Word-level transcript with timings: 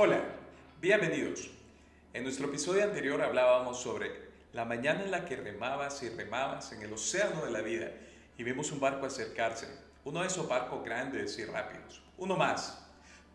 Hola, 0.00 0.22
bienvenidos. 0.80 1.50
En 2.14 2.22
nuestro 2.22 2.46
episodio 2.46 2.84
anterior 2.84 3.20
hablábamos 3.20 3.82
sobre 3.82 4.12
la 4.52 4.64
mañana 4.64 5.02
en 5.02 5.10
la 5.10 5.24
que 5.24 5.34
remabas 5.34 6.04
y 6.04 6.08
remabas 6.08 6.70
en 6.70 6.82
el 6.82 6.92
océano 6.92 7.44
de 7.44 7.50
la 7.50 7.62
vida 7.62 7.90
y 8.36 8.44
vimos 8.44 8.70
un 8.70 8.78
barco 8.78 9.06
acercarse, 9.06 9.66
uno 10.04 10.20
de 10.20 10.28
esos 10.28 10.46
barcos 10.46 10.84
grandes 10.84 11.36
y 11.40 11.44
rápidos, 11.44 12.00
uno 12.16 12.36
más. 12.36 12.86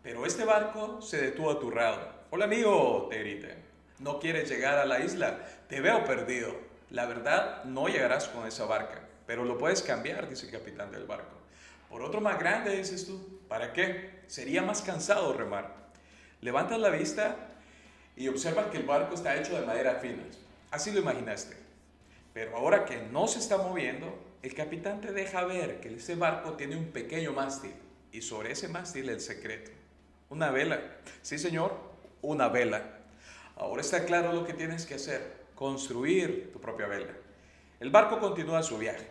Pero 0.02 0.24
este 0.24 0.46
barco 0.46 1.02
se 1.02 1.20
detuvo 1.20 1.50
a 1.50 1.60
tu 1.60 1.70
lado. 1.70 2.08
Hola 2.30 2.46
amigo, 2.46 3.08
te 3.10 3.18
grité. 3.18 3.58
No 3.98 4.18
quieres 4.18 4.48
llegar 4.48 4.78
a 4.78 4.86
la 4.86 5.00
isla, 5.00 5.46
te 5.68 5.82
veo 5.82 6.02
perdido. 6.06 6.56
La 6.88 7.04
verdad, 7.04 7.64
no 7.64 7.88
llegarás 7.88 8.28
con 8.28 8.46
esa 8.46 8.64
barca, 8.64 9.06
pero 9.26 9.44
lo 9.44 9.58
puedes 9.58 9.82
cambiar, 9.82 10.30
dice 10.30 10.46
el 10.46 10.52
capitán 10.52 10.90
del 10.90 11.04
barco. 11.04 11.36
Por 11.90 12.00
otro 12.00 12.22
más 12.22 12.38
grande, 12.38 12.74
dices 12.74 13.06
tú. 13.06 13.42
¿Para 13.48 13.74
qué? 13.74 14.22
Sería 14.28 14.62
más 14.62 14.80
cansado 14.80 15.34
remar. 15.34 15.83
Levantas 16.44 16.78
la 16.78 16.90
vista 16.90 17.36
y 18.16 18.28
observas 18.28 18.66
que 18.66 18.76
el 18.76 18.82
barco 18.82 19.14
está 19.14 19.34
hecho 19.34 19.58
de 19.58 19.64
madera 19.64 19.94
fina. 19.94 20.22
Así 20.70 20.92
lo 20.92 21.00
imaginaste. 21.00 21.56
Pero 22.34 22.54
ahora 22.58 22.84
que 22.84 23.00
no 23.00 23.26
se 23.28 23.38
está 23.38 23.56
moviendo, 23.56 24.14
el 24.42 24.52
capitán 24.52 25.00
te 25.00 25.10
deja 25.10 25.42
ver 25.46 25.80
que 25.80 25.94
ese 25.94 26.16
barco 26.16 26.52
tiene 26.52 26.76
un 26.76 26.88
pequeño 26.88 27.32
mástil 27.32 27.72
y 28.12 28.20
sobre 28.20 28.52
ese 28.52 28.68
mástil 28.68 29.08
el 29.08 29.22
secreto. 29.22 29.70
Una 30.28 30.50
vela. 30.50 30.82
Sí, 31.22 31.38
señor, 31.38 31.78
una 32.20 32.48
vela. 32.48 32.98
Ahora 33.56 33.80
está 33.80 34.04
claro 34.04 34.34
lo 34.34 34.44
que 34.44 34.52
tienes 34.52 34.84
que 34.84 34.96
hacer, 34.96 35.46
construir 35.54 36.52
tu 36.52 36.60
propia 36.60 36.86
vela. 36.86 37.14
El 37.80 37.88
barco 37.88 38.20
continúa 38.20 38.62
su 38.62 38.76
viaje. 38.76 39.08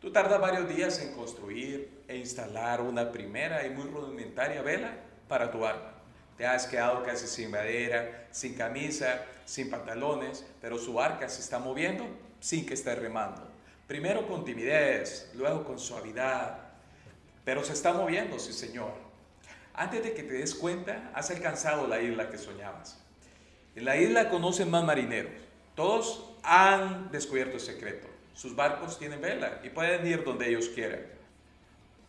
Tú 0.00 0.10
tardas 0.10 0.40
varios 0.40 0.68
días 0.68 0.98
en 0.98 1.14
construir 1.14 2.02
e 2.08 2.16
instalar 2.16 2.80
una 2.80 3.12
primera 3.12 3.64
y 3.64 3.70
muy 3.70 3.84
rudimentaria 3.84 4.62
vela 4.62 4.96
para 5.28 5.48
tu 5.48 5.60
barco. 5.60 6.01
Te 6.36 6.46
has 6.46 6.66
quedado 6.66 7.02
casi 7.02 7.26
sin 7.26 7.50
madera, 7.50 8.26
sin 8.30 8.54
camisa, 8.54 9.24
sin 9.44 9.70
pantalones, 9.70 10.44
pero 10.60 10.78
su 10.78 10.94
barca 10.94 11.28
se 11.28 11.40
está 11.40 11.58
moviendo 11.58 12.06
sin 12.40 12.66
que 12.66 12.74
esté 12.74 12.94
remando. 12.94 13.48
Primero 13.86 14.26
con 14.26 14.44
timidez, 14.44 15.30
luego 15.34 15.64
con 15.64 15.78
suavidad, 15.78 16.58
pero 17.44 17.64
se 17.64 17.72
está 17.72 17.92
moviendo, 17.92 18.38
sí 18.38 18.52
señor. 18.52 18.92
Antes 19.74 20.02
de 20.02 20.14
que 20.14 20.22
te 20.22 20.34
des 20.34 20.54
cuenta, 20.54 21.10
has 21.14 21.30
alcanzado 21.30 21.86
la 21.86 22.00
isla 22.00 22.30
que 22.30 22.38
soñabas. 22.38 22.98
En 23.74 23.84
la 23.84 23.96
isla 23.96 24.28
conocen 24.28 24.70
más 24.70 24.84
marineros. 24.84 25.32
Todos 25.74 26.30
han 26.42 27.10
descubierto 27.10 27.56
el 27.56 27.60
secreto. 27.60 28.06
Sus 28.34 28.54
barcos 28.54 28.98
tienen 28.98 29.20
vela 29.20 29.60
y 29.62 29.70
pueden 29.70 30.06
ir 30.06 30.24
donde 30.24 30.48
ellos 30.48 30.68
quieran. 30.68 31.00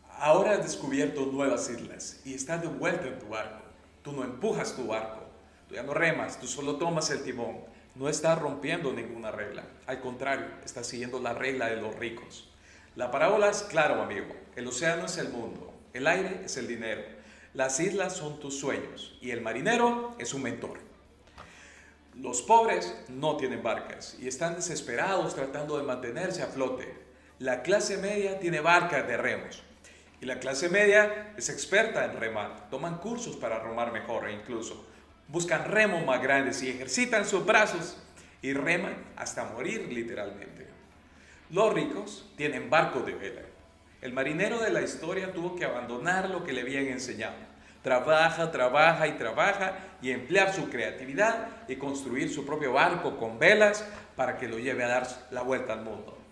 Ahora 0.09 0.53
has 0.53 0.63
descubierto 0.63 1.25
nuevas 1.25 1.69
islas 1.69 2.21
y 2.25 2.33
estás 2.33 2.61
de 2.61 2.67
vuelta 2.67 3.07
en 3.07 3.19
tu 3.19 3.27
barco. 3.27 3.63
Tú 4.03 4.11
no 4.11 4.23
empujas 4.23 4.75
tu 4.75 4.87
barco, 4.87 5.23
tú 5.69 5.75
ya 5.75 5.83
no 5.83 5.93
remas, 5.93 6.39
tú 6.39 6.45
solo 6.45 6.75
tomas 6.75 7.09
el 7.09 7.23
timón. 7.23 7.57
No 7.95 8.09
estás 8.09 8.37
rompiendo 8.37 8.91
ninguna 8.91 9.31
regla. 9.31 9.63
Al 9.85 10.01
contrario, 10.01 10.47
estás 10.65 10.87
siguiendo 10.87 11.19
la 11.19 11.33
regla 11.33 11.67
de 11.67 11.77
los 11.77 11.95
ricos. 11.95 12.49
La 12.95 13.11
parábola 13.11 13.49
es 13.49 13.63
claro, 13.63 14.01
amigo. 14.01 14.35
El 14.55 14.67
océano 14.67 15.05
es 15.05 15.17
el 15.17 15.29
mundo, 15.29 15.73
el 15.93 16.05
aire 16.05 16.41
es 16.43 16.57
el 16.57 16.67
dinero, 16.67 17.01
las 17.53 17.79
islas 17.79 18.15
son 18.15 18.39
tus 18.39 18.59
sueños 18.59 19.17
y 19.21 19.31
el 19.31 19.41
marinero 19.41 20.15
es 20.19 20.33
un 20.33 20.43
mentor. 20.43 20.79
Los 22.15 22.41
pobres 22.41 22.95
no 23.09 23.37
tienen 23.37 23.63
barcas 23.63 24.17
y 24.19 24.27
están 24.27 24.55
desesperados 24.55 25.33
tratando 25.33 25.77
de 25.77 25.83
mantenerse 25.83 26.43
a 26.43 26.47
flote. 26.47 26.93
La 27.39 27.63
clase 27.63 27.97
media 27.97 28.39
tiene 28.39 28.59
barcas 28.59 29.07
de 29.07 29.17
remos 29.17 29.63
y 30.23 30.25
la 30.25 30.39
clase 30.39 30.69
media 30.69 31.33
es 31.35 31.49
experta 31.49 32.05
en 32.05 32.17
remar. 32.17 32.69
Toman 32.69 32.99
cursos 32.99 33.35
para 33.35 33.59
remar 33.59 33.91
mejor 33.91 34.29
e 34.29 34.31
incluso 34.31 34.87
buscan 35.27 35.65
remos 35.65 36.05
más 36.05 36.21
grandes 36.21 36.63
y 36.63 36.69
ejercitan 36.69 37.25
sus 37.25 37.45
brazos 37.45 37.97
y 38.41 38.53
reman 38.53 38.95
hasta 39.17 39.43
morir 39.43 39.89
literalmente. 39.91 40.67
Los 41.49 41.73
ricos 41.73 42.31
tienen 42.37 42.69
barcos 42.69 43.05
de 43.05 43.15
vela. 43.15 43.41
El 44.01 44.13
marinero 44.13 44.59
de 44.61 44.69
la 44.69 44.81
historia 44.81 45.33
tuvo 45.33 45.57
que 45.57 45.65
abandonar 45.65 46.29
lo 46.29 46.45
que 46.45 46.53
le 46.53 46.61
habían 46.61 46.87
enseñado 46.87 47.35
trabaja, 47.81 48.49
trabaja 48.49 49.07
y 49.09 49.17
trabaja 49.17 49.73
y 50.01 50.11
emplear 50.11 50.53
su 50.53 50.69
creatividad 50.69 51.47
y 51.67 51.75
construir 51.75 52.33
su 52.33 52.45
propio 52.45 52.71
barco 52.71 53.17
con 53.17 53.37
velas 53.37 53.85
para 54.15 54.37
que 54.37 54.47
lo 54.47 54.57
lleve 54.57 54.85
a 54.85 54.87
dar 54.87 55.07
la 55.31 55.41
vuelta 55.41 55.73
al 55.73 55.81
mundo. 55.81 56.22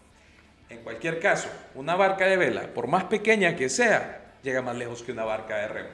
En 0.71 0.83
cualquier 0.83 1.19
caso, 1.19 1.49
una 1.75 1.97
barca 1.97 2.25
de 2.25 2.37
vela, 2.37 2.73
por 2.73 2.87
más 2.87 3.03
pequeña 3.03 3.57
que 3.57 3.67
sea, 3.67 4.35
llega 4.41 4.61
más 4.61 4.77
lejos 4.77 5.03
que 5.03 5.11
una 5.11 5.25
barca 5.25 5.57
de 5.57 5.67
remo. 5.67 5.89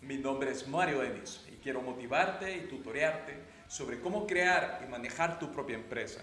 Mi 0.00 0.18
nombre 0.18 0.50
es 0.50 0.66
Mario 0.66 1.02
Denis 1.02 1.46
y 1.46 1.52
quiero 1.62 1.82
motivarte 1.82 2.56
y 2.56 2.60
tutorearte 2.62 3.36
sobre 3.68 4.00
cómo 4.00 4.26
crear 4.26 4.82
y 4.84 4.90
manejar 4.90 5.38
tu 5.38 5.52
propia 5.52 5.76
empresa, 5.76 6.20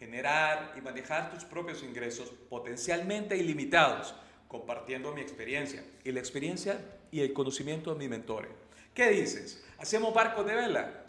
generar 0.00 0.72
y 0.76 0.80
manejar 0.80 1.30
tus 1.30 1.44
propios 1.44 1.84
ingresos 1.84 2.28
potencialmente 2.50 3.36
ilimitados 3.36 4.12
compartiendo 4.48 5.14
mi 5.14 5.20
experiencia 5.20 5.84
y 6.02 6.10
la 6.10 6.18
experiencia 6.18 6.80
y 7.12 7.20
el 7.20 7.32
conocimiento 7.32 7.92
de 7.92 8.00
mi 8.00 8.08
mentores. 8.08 8.50
¿Qué 8.94 9.10
dices? 9.10 9.64
¿Hacemos 9.78 10.12
barco 10.12 10.42
de 10.42 10.56
vela? 10.56 11.04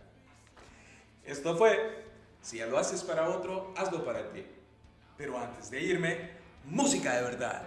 Esto 1.26 1.58
fue, 1.58 2.04
si 2.44 2.58
ya 2.58 2.68
lo 2.68 2.78
haces 2.78 3.02
para 3.04 3.30
otro, 3.30 3.74
hazlo 3.76 4.06
para 4.06 4.32
ti. 4.32 4.46
Pero 5.18 5.38
antes 5.38 5.72
de 5.72 5.82
irme, 5.82 6.30
música 6.66 7.16
de 7.16 7.24
verdad. 7.24 7.64